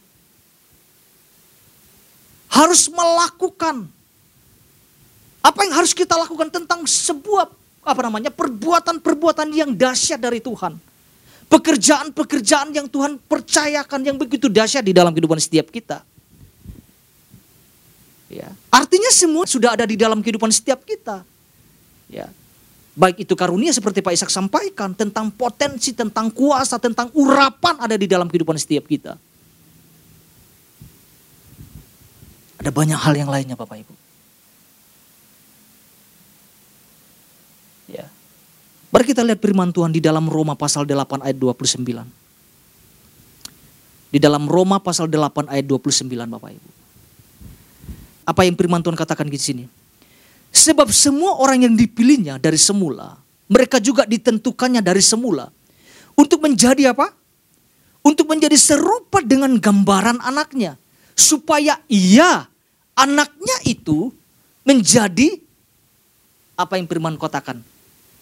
harus 2.51 2.91
melakukan 2.91 3.87
apa 5.41 5.59
yang 5.65 5.73
harus 5.73 5.95
kita 5.95 6.19
lakukan 6.19 6.51
tentang 6.51 6.85
sebuah 6.85 7.49
apa 7.81 8.01
namanya 8.05 8.29
perbuatan-perbuatan 8.29 9.49
yang 9.55 9.71
dahsyat 9.73 10.21
dari 10.21 10.37
Tuhan. 10.43 10.77
Pekerjaan-pekerjaan 11.49 12.69
yang 12.77 12.85
Tuhan 12.85 13.17
percayakan 13.25 14.05
yang 14.05 14.17
begitu 14.21 14.51
dahsyat 14.51 14.85
di 14.85 14.93
dalam 14.93 15.09
kehidupan 15.15 15.41
setiap 15.41 15.73
kita. 15.73 16.05
Ya. 18.71 18.79
Artinya 18.79 19.11
semua 19.11 19.43
sudah 19.43 19.75
ada 19.75 19.83
di 19.83 19.99
dalam 19.99 20.23
kehidupan 20.23 20.47
setiap 20.47 20.87
kita. 20.87 21.27
Ya. 22.07 22.31
Baik 22.91 23.23
itu 23.23 23.35
karunia 23.35 23.71
seperti 23.71 24.03
Pak 24.03 24.15
Ishak 24.15 24.31
sampaikan 24.31 24.91
tentang 24.91 25.31
potensi, 25.31 25.95
tentang 25.95 26.27
kuasa, 26.31 26.75
tentang 26.79 27.07
urapan 27.15 27.79
ada 27.79 27.95
di 27.95 28.07
dalam 28.07 28.27
kehidupan 28.27 28.59
setiap 28.59 28.87
kita. 28.87 29.15
Ada 32.59 32.69
banyak 32.69 32.99
hal 32.99 33.15
yang 33.15 33.31
lainnya 33.31 33.55
Bapak 33.55 33.79
Ibu. 33.79 33.93
Ya. 37.89 38.05
Mari 38.91 39.03
kita 39.07 39.23
lihat 39.23 39.39
firman 39.39 39.71
Tuhan 39.71 39.95
di 39.95 40.03
dalam 40.03 40.27
Roma 40.27 40.53
pasal 40.59 40.83
8 40.83 41.23
ayat 41.23 41.39
29. 41.39 41.79
Di 44.11 44.19
dalam 44.19 44.51
Roma 44.51 44.83
pasal 44.83 45.07
8 45.07 45.47
ayat 45.47 45.63
29 45.63 46.11
Bapak 46.11 46.51
Ibu. 46.59 46.80
Apa 48.25 48.45
yang 48.45 48.53
firman 48.53 48.81
Tuhan 48.85 48.97
katakan 48.97 49.25
di 49.27 49.39
sini? 49.39 49.65
Sebab 50.51 50.91
semua 50.91 51.39
orang 51.39 51.63
yang 51.65 51.73
dipilihnya 51.79 52.35
dari 52.37 52.59
semula, 52.59 53.15
mereka 53.47 53.79
juga 53.79 54.03
ditentukannya 54.03 54.83
dari 54.83 54.99
semula. 54.99 55.47
Untuk 56.15 56.43
menjadi 56.43 56.91
apa? 56.91 57.15
Untuk 58.03 58.27
menjadi 58.27 58.55
serupa 58.59 59.23
dengan 59.23 59.55
gambaran 59.55 60.19
anaknya. 60.19 60.75
Supaya 61.15 61.79
ia 61.87 62.47
anaknya 62.95 63.57
itu 63.63 64.11
menjadi 64.67 65.39
apa 66.59 66.77
yang 66.77 66.85
firman 66.85 67.15
katakan? 67.15 67.63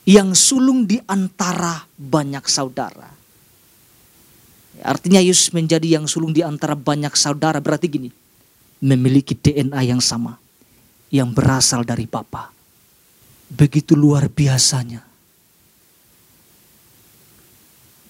Yang 0.05 0.29
sulung 0.37 0.85
di 0.85 1.01
antara 1.05 1.85
banyak 1.97 2.45
saudara. 2.49 3.09
Artinya 4.79 5.19
Yesus 5.19 5.51
menjadi 5.51 5.99
yang 5.99 6.07
sulung 6.07 6.31
di 6.31 6.39
antara 6.39 6.73
banyak 6.73 7.11
saudara 7.17 7.59
berarti 7.59 7.87
gini. 7.91 8.09
Memiliki 8.79 9.36
DNA 9.36 9.91
yang 9.91 10.00
sama. 10.00 10.39
Yang 11.12 11.29
berasal 11.36 11.81
dari 11.83 12.05
Bapa. 12.05 12.53
Begitu 13.50 13.98
luar 13.98 14.29
biasanya. 14.29 15.01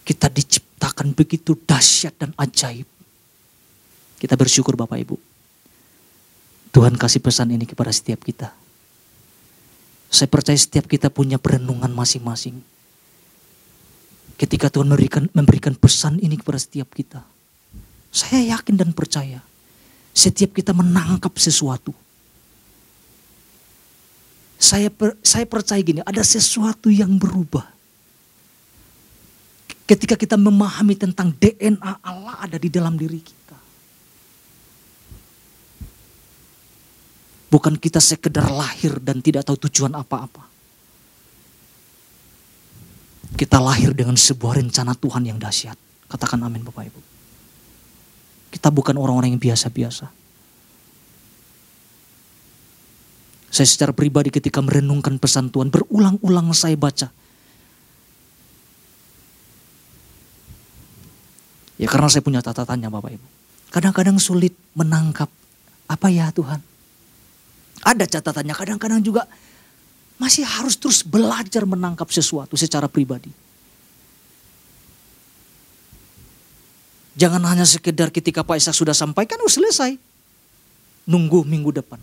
Kita 0.04 0.28
diciptakan 0.28 1.14
begitu 1.14 1.54
dahsyat 1.54 2.18
dan 2.18 2.32
ajaib. 2.36 2.86
Kita 4.20 4.36
bersyukur 4.36 4.76
Bapak 4.76 5.00
Ibu. 5.00 5.16
Tuhan 6.70 6.98
kasih 7.00 7.22
pesan 7.24 7.56
ini 7.56 7.66
kepada 7.66 7.90
setiap 7.90 8.22
kita. 8.22 8.52
Saya 10.10 10.28
percaya 10.28 10.58
setiap 10.58 10.90
kita 10.90 11.14
punya 11.14 11.38
perenungan 11.38 11.90
masing-masing. 11.94 12.58
Ketika 14.36 14.74
Tuhan 14.74 14.90
memberikan, 14.90 15.30
memberikan 15.32 15.74
pesan 15.78 16.18
ini 16.20 16.40
kepada 16.40 16.58
setiap 16.58 16.90
kita. 16.92 17.22
Saya 18.10 18.58
yakin 18.58 18.76
dan 18.76 18.90
percaya. 18.92 19.46
Setiap 20.20 20.52
kita 20.52 20.76
menangkap 20.76 21.32
sesuatu. 21.40 21.96
Saya 24.60 24.92
per, 24.92 25.16
saya 25.24 25.48
percaya 25.48 25.80
gini, 25.80 26.04
ada 26.04 26.20
sesuatu 26.20 26.92
yang 26.92 27.16
berubah. 27.16 27.64
Ketika 29.88 30.20
kita 30.20 30.36
memahami 30.36 31.00
tentang 31.00 31.32
DNA 31.32 32.04
Allah 32.04 32.36
ada 32.44 32.60
di 32.60 32.68
dalam 32.68 33.00
diri 33.00 33.24
kita. 33.24 33.56
Bukan 37.50 37.80
kita 37.80 38.04
sekedar 38.04 38.46
lahir 38.52 39.00
dan 39.00 39.24
tidak 39.24 39.48
tahu 39.48 39.58
tujuan 39.72 39.96
apa-apa. 39.96 40.46
Kita 43.40 43.58
lahir 43.58 43.96
dengan 43.96 44.20
sebuah 44.20 44.60
rencana 44.60 44.94
Tuhan 45.00 45.24
yang 45.26 45.40
dahsyat. 45.40 45.80
Katakan 46.12 46.44
amin 46.44 46.62
Bapak 46.62 46.92
Ibu. 46.92 47.19
Kita 48.50 48.74
bukan 48.74 48.98
orang-orang 48.98 49.38
yang 49.38 49.41
biasa-biasa. 49.41 50.10
Saya 53.50 53.68
secara 53.68 53.94
pribadi 53.94 54.29
ketika 54.29 54.62
merenungkan 54.62 55.18
pesan 55.18 55.50
Tuhan, 55.50 55.74
berulang-ulang 55.74 56.53
saya 56.53 56.77
baca. 56.77 57.10
Ya 61.79 61.88
karena 61.88 62.12
saya 62.12 62.22
punya 62.22 62.44
tatatannya 62.44 62.91
Bapak 62.91 63.12
Ibu. 63.15 63.27
Kadang-kadang 63.72 64.18
sulit 64.20 64.53
menangkap 64.75 65.32
apa 65.89 66.08
ya 66.12 66.29
Tuhan. 66.29 66.60
Ada 67.86 68.20
catatannya 68.20 68.51
kadang-kadang 68.51 69.00
juga 69.00 69.24
masih 70.20 70.44
harus 70.44 70.75
terus 70.75 71.01
belajar 71.08 71.63
menangkap 71.63 72.12
sesuatu 72.12 72.60
secara 72.60 72.91
pribadi. 72.91 73.32
Jangan 77.18 77.42
hanya 77.50 77.66
sekedar 77.66 78.13
ketika 78.13 78.46
Pak 78.46 78.62
Ishak 78.62 78.75
sudah 78.75 78.94
sampaikan, 78.94 79.42
oh 79.42 79.50
selesai. 79.50 79.98
Nunggu 81.10 81.42
minggu 81.48 81.74
depan. 81.74 81.98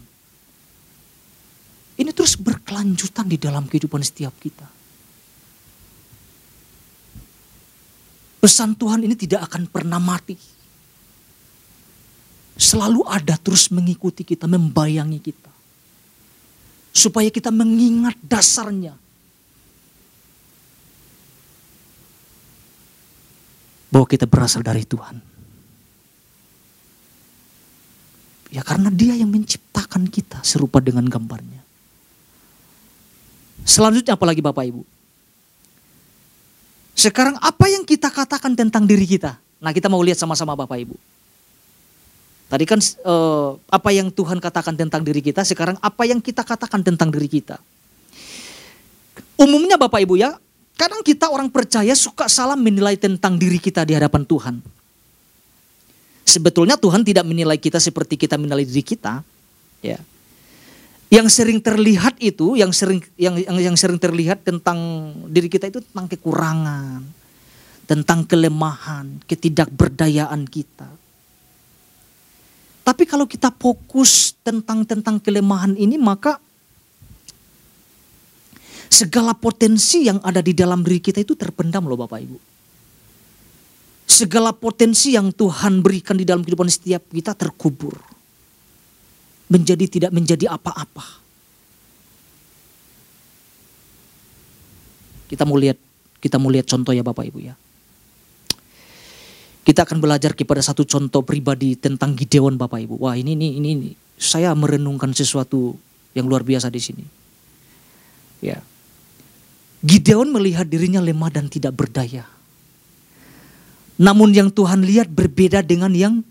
Ini 1.96 2.10
terus 2.12 2.36
berkelanjutan 2.36 3.24
di 3.24 3.40
dalam 3.40 3.64
kehidupan 3.64 4.02
setiap 4.04 4.34
kita. 4.36 4.66
Pesan 8.36 8.76
Tuhan 8.76 9.02
ini 9.02 9.16
tidak 9.16 9.48
akan 9.48 9.64
pernah 9.66 9.96
mati. 9.96 10.36
Selalu 12.56 13.04
ada 13.08 13.36
terus 13.40 13.72
mengikuti 13.72 14.24
kita, 14.24 14.44
membayangi 14.44 15.20
kita. 15.20 15.52
Supaya 16.92 17.28
kita 17.32 17.48
mengingat 17.52 18.16
dasarnya. 18.20 19.05
Bahwa 23.90 24.06
kita 24.06 24.26
berasal 24.26 24.66
dari 24.66 24.82
Tuhan. 24.82 25.36
Ya 28.50 28.62
karena 28.62 28.88
dia 28.88 29.12
yang 29.18 29.28
menciptakan 29.28 30.06
kita 30.08 30.40
serupa 30.46 30.78
dengan 30.78 31.04
gambarnya. 31.06 31.60
Selanjutnya 33.66 34.14
apalagi 34.14 34.38
Bapak 34.40 34.64
Ibu? 34.70 34.82
Sekarang 36.96 37.36
apa 37.42 37.66
yang 37.68 37.84
kita 37.84 38.08
katakan 38.08 38.56
tentang 38.56 38.88
diri 38.88 39.04
kita? 39.04 39.36
Nah 39.60 39.74
kita 39.74 39.90
mau 39.90 40.00
lihat 40.00 40.16
sama-sama 40.16 40.56
Bapak 40.56 40.78
Ibu. 40.80 40.96
Tadi 42.46 42.64
kan 42.64 42.78
eh, 42.80 43.50
apa 43.58 43.90
yang 43.90 44.08
Tuhan 44.14 44.38
katakan 44.38 44.78
tentang 44.78 45.02
diri 45.02 45.18
kita, 45.18 45.42
sekarang 45.42 45.74
apa 45.82 46.02
yang 46.06 46.22
kita 46.22 46.46
katakan 46.46 46.80
tentang 46.86 47.10
diri 47.10 47.26
kita. 47.26 47.58
Umumnya 49.36 49.76
Bapak 49.76 50.00
Ibu 50.06 50.14
ya, 50.16 50.38
kadang 50.76 51.00
kita 51.00 51.32
orang 51.32 51.48
percaya 51.48 51.96
suka 51.96 52.28
salah 52.28 52.54
menilai 52.54 52.94
tentang 53.00 53.40
diri 53.40 53.56
kita 53.56 53.82
di 53.82 53.96
hadapan 53.96 54.22
Tuhan. 54.22 54.56
Sebetulnya 56.26 56.76
Tuhan 56.76 57.00
tidak 57.02 57.24
menilai 57.24 57.56
kita 57.56 57.80
seperti 57.80 58.20
kita 58.20 58.36
menilai 58.36 58.62
diri 58.62 58.84
kita, 58.84 59.24
ya. 59.80 59.96
Yang 61.06 61.38
sering 61.38 61.62
terlihat 61.62 62.18
itu, 62.18 62.58
yang 62.58 62.74
sering 62.74 62.98
yang 63.14 63.38
yang, 63.38 63.72
yang 63.72 63.76
sering 63.78 63.96
terlihat 63.96 64.42
tentang 64.42 64.78
diri 65.30 65.46
kita 65.46 65.70
itu 65.70 65.78
tentang 65.80 66.10
kekurangan, 66.10 67.00
tentang 67.86 68.26
kelemahan, 68.26 69.22
ketidakberdayaan 69.30 70.42
kita. 70.50 70.90
Tapi 72.82 73.02
kalau 73.06 73.26
kita 73.30 73.54
fokus 73.54 74.34
tentang 74.42 74.82
tentang 74.82 75.22
kelemahan 75.22 75.78
ini 75.78 75.94
maka 75.94 76.42
segala 78.96 79.36
potensi 79.36 80.08
yang 80.08 80.16
ada 80.24 80.40
di 80.40 80.56
dalam 80.56 80.80
diri 80.80 81.04
kita 81.04 81.20
itu 81.20 81.36
terpendam 81.36 81.84
loh 81.84 82.00
Bapak 82.00 82.16
Ibu. 82.24 82.38
Segala 84.08 84.56
potensi 84.56 85.12
yang 85.12 85.28
Tuhan 85.36 85.84
berikan 85.84 86.16
di 86.16 86.24
dalam 86.24 86.40
kehidupan 86.40 86.72
setiap 86.72 87.04
kita 87.12 87.36
terkubur. 87.36 88.00
Menjadi 89.52 89.84
tidak 89.84 90.10
menjadi 90.16 90.48
apa-apa. 90.48 91.04
Kita 95.28 95.44
mau 95.44 95.60
lihat 95.60 95.76
kita 96.24 96.40
mau 96.40 96.48
lihat 96.48 96.64
contoh 96.64 96.96
ya 96.96 97.04
Bapak 97.04 97.28
Ibu 97.28 97.38
ya. 97.44 97.54
Kita 99.66 99.82
akan 99.82 99.98
belajar 99.98 100.32
kepada 100.32 100.62
satu 100.62 100.86
contoh 100.86 101.26
pribadi 101.26 101.74
tentang 101.76 102.14
Gideon 102.16 102.56
Bapak 102.56 102.86
Ibu. 102.86 103.02
Wah 103.02 103.18
ini 103.18 103.34
ini 103.34 103.58
ini, 103.58 103.90
saya 104.16 104.54
merenungkan 104.54 105.10
sesuatu 105.10 105.74
yang 106.14 106.30
luar 106.30 106.46
biasa 106.46 106.70
di 106.70 106.80
sini. 106.80 107.04
Ya. 108.40 108.62
Gideon 109.86 110.34
melihat 110.34 110.66
dirinya 110.66 110.98
lemah 110.98 111.30
dan 111.30 111.46
tidak 111.46 111.78
berdaya. 111.78 112.26
Namun 113.96 114.34
yang 114.34 114.50
Tuhan 114.50 114.82
lihat 114.82 115.06
berbeda 115.06 115.62
dengan 115.62 115.94
yang 115.94 116.26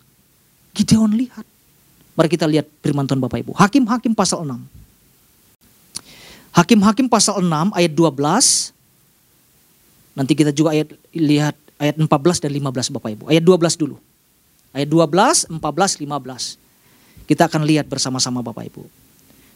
Gideon 0.75 1.15
lihat. 1.15 1.47
Mari 2.19 2.27
kita 2.27 2.45
lihat 2.51 2.67
firman 2.83 3.07
Tuhan 3.07 3.23
Bapak 3.23 3.39
Ibu. 3.47 3.55
Hakim-hakim 3.55 4.11
pasal 4.11 4.43
6. 4.43 4.59
Hakim-hakim 6.51 7.07
pasal 7.07 7.39
6 7.39 7.71
ayat 7.71 7.91
12. 7.95 8.75
Nanti 10.15 10.31
kita 10.35 10.51
juga 10.51 10.75
ayat 10.75 10.91
lihat 11.15 11.55
ayat 11.79 11.95
14 11.99 12.43
dan 12.43 12.51
15 12.51 12.95
Bapak 12.95 13.09
Ibu. 13.15 13.23
Ayat 13.31 13.43
12 13.43 13.79
dulu. 13.79 13.99
Ayat 14.75 14.91
12, 14.91 15.47
14, 15.47 16.03
15. 16.03 16.59
Kita 17.27 17.47
akan 17.47 17.63
lihat 17.63 17.87
bersama-sama 17.87 18.43
Bapak 18.43 18.67
Ibu. 18.67 18.83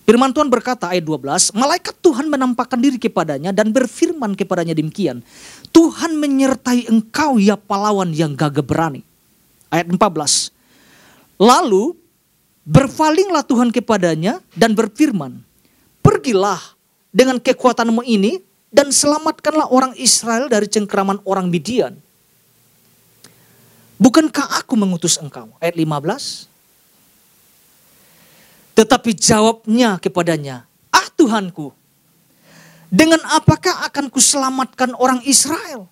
Firman 0.10 0.34
Tuhan 0.34 0.50
berkata 0.50 0.90
ayat 0.90 1.06
12, 1.06 1.54
malaikat 1.54 1.94
Tuhan 2.02 2.34
menampakkan 2.34 2.82
diri 2.82 2.98
kepadanya 2.98 3.54
dan 3.54 3.70
berfirman 3.70 4.34
kepadanya 4.34 4.74
demikian. 4.74 5.22
Tuhan 5.70 6.18
menyertai 6.18 6.90
engkau 6.90 7.38
ya 7.38 7.54
pahlawan 7.54 8.10
yang 8.10 8.34
gagah 8.34 8.66
berani. 8.66 9.06
Ayat 9.70 9.86
14. 9.86 10.50
Lalu 11.38 11.94
berpalinglah 12.66 13.46
Tuhan 13.46 13.70
kepadanya 13.70 14.42
dan 14.58 14.74
berfirman, 14.74 15.46
pergilah 16.02 16.58
dengan 17.14 17.38
kekuatanmu 17.38 18.02
ini 18.02 18.42
dan 18.74 18.90
selamatkanlah 18.90 19.70
orang 19.70 19.94
Israel 19.94 20.50
dari 20.50 20.66
cengkeraman 20.66 21.22
orang 21.22 21.54
Midian. 21.54 21.94
Bukankah 24.02 24.58
aku 24.66 24.74
mengutus 24.74 25.22
engkau? 25.22 25.54
Ayat 25.62 25.78
15. 25.78 26.49
Tetapi 28.80 29.12
jawabnya 29.12 30.00
kepadanya, 30.00 30.64
ah 30.88 31.08
Tuhanku, 31.12 31.76
dengan 32.88 33.20
apakah 33.28 33.84
akan 33.92 34.08
kuselamatkan 34.08 34.96
orang 34.96 35.20
Israel? 35.28 35.84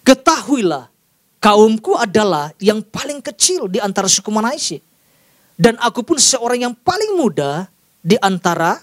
Ketahuilah, 0.00 0.88
kaumku 1.36 1.92
adalah 1.92 2.56
yang 2.56 2.80
paling 2.80 3.20
kecil 3.20 3.68
di 3.68 3.76
antara 3.76 4.08
suku 4.08 4.32
Manasye. 4.32 4.80
Dan 5.60 5.76
aku 5.76 6.00
pun 6.00 6.16
seorang 6.16 6.72
yang 6.72 6.72
paling 6.72 7.20
muda 7.20 7.68
di 8.00 8.16
antara 8.16 8.80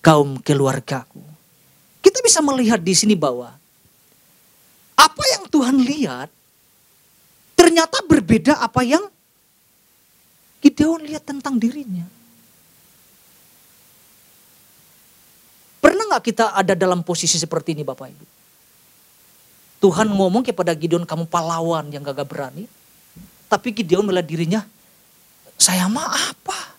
kaum 0.00 0.40
keluargaku. 0.40 1.20
Kita 2.00 2.24
bisa 2.24 2.40
melihat 2.40 2.80
di 2.80 2.96
sini 2.96 3.12
bahwa 3.12 3.52
apa 4.96 5.22
yang 5.36 5.44
Tuhan 5.52 5.84
lihat 5.84 6.32
ternyata 7.52 8.00
berbeda 8.08 8.56
apa 8.56 8.80
yang 8.88 9.04
Gideon 10.66 11.06
lihat 11.06 11.22
tentang 11.22 11.62
dirinya. 11.62 12.02
Pernah 15.78 16.10
nggak 16.10 16.24
kita 16.26 16.58
ada 16.58 16.74
dalam 16.74 17.06
posisi 17.06 17.38
seperti 17.38 17.78
ini 17.78 17.86
Bapak 17.86 18.10
Ibu? 18.10 18.26
Tuhan 19.78 20.10
ngomong 20.10 20.42
kepada 20.42 20.74
Gideon 20.74 21.06
kamu 21.06 21.30
pahlawan 21.30 21.86
yang 21.94 22.02
gagah 22.02 22.26
berani. 22.26 22.66
Tapi 23.46 23.70
Gideon 23.70 24.02
melihat 24.02 24.26
dirinya, 24.26 24.60
saya 25.54 25.86
mah 25.86 26.34
apa? 26.34 26.74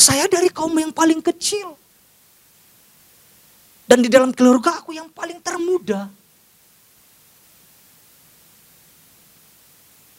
Saya 0.00 0.24
dari 0.32 0.48
kaum 0.48 0.72
yang 0.80 0.96
paling 0.96 1.20
kecil. 1.20 1.76
Dan 3.84 4.00
di 4.00 4.08
dalam 4.08 4.32
keluarga 4.32 4.80
aku 4.80 4.96
yang 4.96 5.12
paling 5.12 5.44
termuda. 5.44 6.08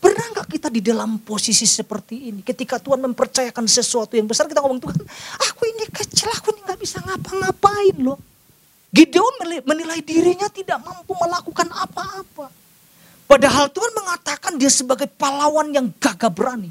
Pernah 0.02 0.26
nggak 0.34 0.41
kita 0.52 0.68
di 0.68 0.84
dalam 0.84 1.16
posisi 1.24 1.64
seperti 1.64 2.28
ini? 2.28 2.44
Ketika 2.44 2.76
Tuhan 2.76 3.00
mempercayakan 3.00 3.64
sesuatu 3.64 4.20
yang 4.20 4.28
besar, 4.28 4.52
kita 4.52 4.60
ngomong 4.60 4.84
Tuhan, 4.84 5.00
aku 5.40 5.62
ini 5.64 5.88
kecil, 5.88 6.28
aku 6.28 6.52
ini 6.52 6.68
nggak 6.68 6.80
bisa 6.84 7.00
ngapa-ngapain 7.00 7.96
loh. 8.04 8.20
Gideon 8.92 9.64
menilai 9.64 10.04
dirinya 10.04 10.52
tidak 10.52 10.84
mampu 10.84 11.16
melakukan 11.16 11.72
apa-apa. 11.72 12.52
Padahal 13.24 13.72
Tuhan 13.72 13.96
mengatakan 13.96 14.60
dia 14.60 14.68
sebagai 14.68 15.08
pahlawan 15.08 15.72
yang 15.72 15.88
gagah 15.96 16.28
berani. 16.28 16.68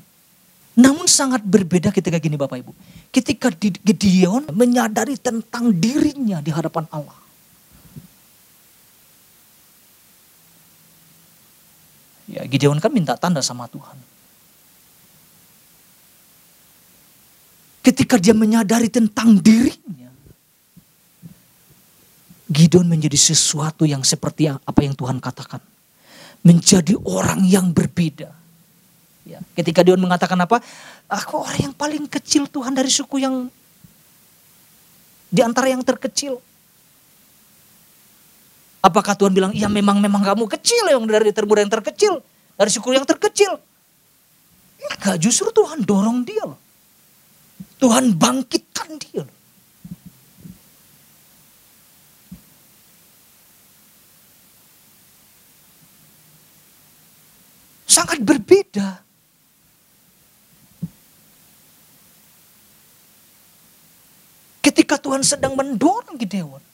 Namun 0.77 1.09
sangat 1.09 1.41
berbeda 1.41 1.89
ketika 1.93 2.21
gini 2.21 2.37
Bapak 2.37 2.61
Ibu. 2.61 2.73
Ketika 3.09 3.49
Gideon 3.57 4.53
menyadari 4.53 5.17
tentang 5.17 5.73
dirinya 5.73 6.45
di 6.45 6.53
hadapan 6.53 6.85
Allah. 6.93 7.20
Ya, 12.31 12.47
Gideon 12.47 12.79
kan 12.79 12.95
minta 12.95 13.19
tanda 13.19 13.43
sama 13.43 13.67
Tuhan. 13.67 13.99
Ketika 17.83 18.21
dia 18.23 18.37
menyadari 18.37 18.87
tentang 18.87 19.35
dirinya, 19.43 20.15
Gideon 22.47 22.87
menjadi 22.87 23.19
sesuatu 23.19 23.83
yang 23.83 24.07
seperti 24.07 24.47
apa 24.47 24.81
yang 24.83 24.95
Tuhan 24.95 25.19
katakan. 25.19 25.59
Menjadi 26.47 26.95
orang 27.03 27.45
yang 27.45 27.75
berbeda. 27.75 28.31
Ya, 29.27 29.43
ketika 29.59 29.83
Gideon 29.83 30.01
mengatakan 30.01 30.39
apa? 30.39 30.63
Aku 31.11 31.43
orang 31.43 31.71
yang 31.71 31.75
paling 31.75 32.07
kecil 32.07 32.47
Tuhan 32.47 32.79
dari 32.79 32.89
suku 32.89 33.19
yang 33.19 33.51
di 35.31 35.41
antara 35.43 35.71
yang 35.71 35.83
terkecil. 35.83 36.39
Apakah 38.81 39.13
Tuhan 39.13 39.37
bilang, 39.37 39.53
iya 39.53 39.69
memang 39.69 40.01
memang 40.01 40.25
kamu 40.25 40.49
kecil 40.57 40.89
yang 40.89 41.05
dari 41.05 41.37
termuda 41.37 41.61
yang 41.61 41.73
terkecil, 41.73 42.25
dari 42.57 42.71
suku 42.73 42.97
yang 42.97 43.05
terkecil. 43.05 43.61
Enggak, 44.81 45.21
justru 45.21 45.53
Tuhan 45.53 45.85
dorong 45.85 46.25
dia 46.25 46.41
loh. 46.49 46.57
Tuhan 47.77 48.17
bangkitkan 48.17 48.97
dia. 48.97 49.25
Sangat 57.85 58.25
berbeda. 58.25 59.05
Ketika 64.65 64.97
Tuhan 64.97 65.21
sedang 65.21 65.53
mendorong 65.57 66.17
Gideon, 66.17 66.70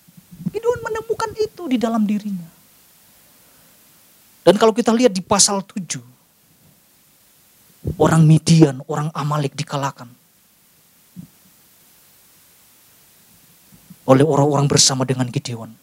Gideon 0.57 0.81
menemukan 0.81 1.31
itu 1.37 1.63
di 1.69 1.77
dalam 1.77 2.09
dirinya. 2.09 2.49
Dan 4.41 4.57
kalau 4.57 4.73
kita 4.73 4.89
lihat 4.97 5.13
di 5.13 5.21
pasal 5.21 5.61
7, 5.61 6.01
orang 8.01 8.25
Midian, 8.25 8.81
orang 8.89 9.13
Amalek 9.13 9.53
dikalahkan. 9.53 10.09
Oleh 14.09 14.25
orang-orang 14.25 14.65
bersama 14.65 15.05
dengan 15.05 15.29
Gideon. 15.29 15.77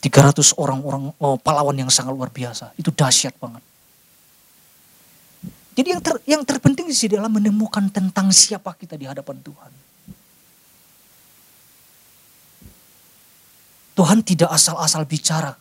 300 0.00 0.56
orang-orang 0.56 1.12
oh, 1.20 1.36
pahlawan 1.36 1.76
yang 1.76 1.92
sangat 1.92 2.16
luar 2.16 2.32
biasa. 2.32 2.72
Itu 2.80 2.94
dahsyat 2.96 3.36
banget. 3.36 3.60
Jadi 5.74 5.88
yang 5.90 6.00
ter, 6.00 6.14
yang 6.24 6.42
terpenting 6.46 6.86
di 6.86 6.94
sini 6.94 7.18
adalah 7.18 7.34
menemukan 7.34 7.90
tentang 7.90 8.30
siapa 8.30 8.72
kita 8.78 8.94
di 8.94 9.04
hadapan 9.10 9.36
Tuhan. 9.42 9.72
Tuhan 13.94 14.26
tidak 14.26 14.50
asal-asal 14.50 15.06
bicara. 15.06 15.54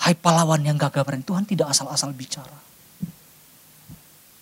Hai 0.00 0.16
pahlawan 0.16 0.64
yang 0.64 0.80
gagah 0.80 1.04
berani, 1.04 1.24
Tuhan 1.24 1.44
tidak 1.44 1.72
asal-asal 1.72 2.12
bicara. 2.12 2.56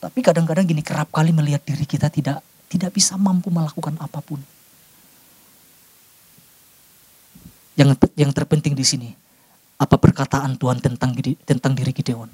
Tapi 0.03 0.19
kadang-kadang 0.23 0.66
gini 0.66 0.87
kerap 0.87 1.11
kali 1.11 1.35
melihat 1.35 1.66
diri 1.66 1.83
kita 1.83 2.07
tidak 2.12 2.38
tidak 2.71 2.95
bisa 2.95 3.19
mampu 3.19 3.51
melakukan 3.51 3.99
apa 3.99 4.23
pun. 4.23 4.38
Yang 7.75 7.99
yang 8.14 8.31
terpenting 8.31 8.75
di 8.79 8.87
sini 8.87 9.11
apa 9.77 9.97
perkataan 10.01 10.57
Tuhan 10.57 10.81
tentang 10.81 11.12
tentang 11.45 11.73
diri 11.75 11.92
Gideon. 11.92 12.31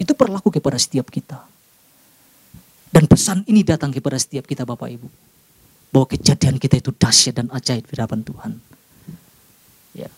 Itu 0.00 0.16
berlaku 0.16 0.48
kepada 0.48 0.80
setiap 0.80 1.12
kita. 1.12 1.44
Dan 2.90 3.06
pesan 3.06 3.46
ini 3.46 3.62
datang 3.62 3.94
kepada 3.94 4.18
setiap 4.18 4.48
kita 4.48 4.64
Bapak 4.66 4.88
Ibu. 4.90 5.08
Bahwa 5.92 6.06
kejadian 6.08 6.56
kita 6.56 6.80
itu 6.80 6.90
dahsyat 6.94 7.38
dan 7.38 7.46
ajaib 7.52 7.84
di 7.86 7.94
hadapan 7.94 8.20
Tuhan. 8.24 8.52
Ya. 9.94 10.10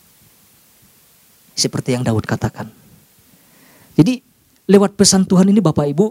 Seperti 1.53 1.93
yang 1.93 2.01
Daud 2.01 2.25
katakan. 2.25 2.69
Jadi 3.93 4.25
lewat 4.65 4.97
pesan 4.97 5.29
Tuhan 5.29 5.53
ini 5.53 5.61
Bapak 5.61 5.85
Ibu, 5.93 6.07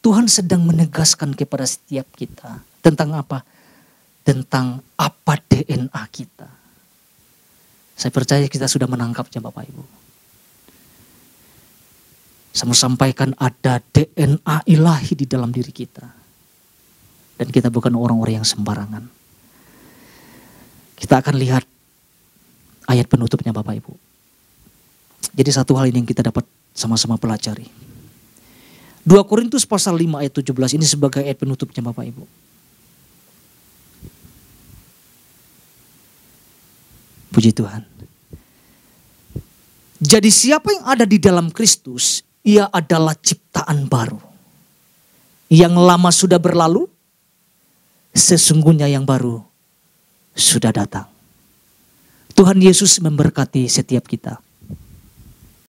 Tuhan 0.00 0.24
sedang 0.26 0.64
menegaskan 0.64 1.36
kepada 1.36 1.68
setiap 1.68 2.08
kita. 2.16 2.64
Tentang 2.80 3.12
apa? 3.12 3.44
Tentang 4.24 4.80
apa 4.96 5.34
DNA 5.36 6.02
kita. 6.08 6.48
Saya 8.00 8.08
percaya 8.08 8.48
kita 8.48 8.64
sudah 8.64 8.88
menangkapnya 8.88 9.44
Bapak 9.44 9.68
Ibu. 9.68 9.84
Saya 12.56 12.72
sampaikan 12.72 13.36
ada 13.36 13.78
DNA 13.92 14.56
ilahi 14.64 15.12
di 15.12 15.28
dalam 15.28 15.52
diri 15.52 15.68
kita. 15.68 16.08
Dan 17.36 17.48
kita 17.52 17.68
bukan 17.68 17.92
orang-orang 17.92 18.40
yang 18.40 18.48
sembarangan. 18.48 19.04
Kita 20.96 21.20
akan 21.20 21.36
lihat 21.36 21.64
ayat 22.88 23.04
penutupnya 23.08 23.52
Bapak 23.52 23.76
Ibu. 23.80 24.09
Jadi 25.30 25.50
satu 25.52 25.76
hal 25.76 25.92
ini 25.92 26.02
yang 26.02 26.08
kita 26.08 26.24
dapat 26.24 26.42
sama-sama 26.72 27.20
pelajari. 27.20 27.68
2 29.04 29.16
Korintus 29.24 29.64
pasal 29.64 29.96
5 29.96 30.20
ayat 30.20 30.32
17 30.32 30.76
ini 30.76 30.84
sebagai 30.84 31.24
ayat 31.24 31.40
penutupnya 31.40 31.80
Bapak 31.80 32.04
Ibu. 32.04 32.24
Puji 37.30 37.54
Tuhan. 37.54 37.82
Jadi 40.00 40.30
siapa 40.32 40.68
yang 40.72 40.84
ada 40.88 41.04
di 41.04 41.20
dalam 41.20 41.52
Kristus, 41.52 42.24
ia 42.40 42.68
adalah 42.72 43.12
ciptaan 43.16 43.84
baru. 43.84 44.18
Yang 45.52 45.74
lama 45.76 46.10
sudah 46.12 46.40
berlalu, 46.40 46.88
sesungguhnya 48.16 48.88
yang 48.88 49.04
baru 49.04 49.44
sudah 50.32 50.72
datang. 50.72 51.06
Tuhan 52.32 52.58
Yesus 52.64 52.96
memberkati 53.04 53.68
setiap 53.68 54.08
kita. 54.08 54.40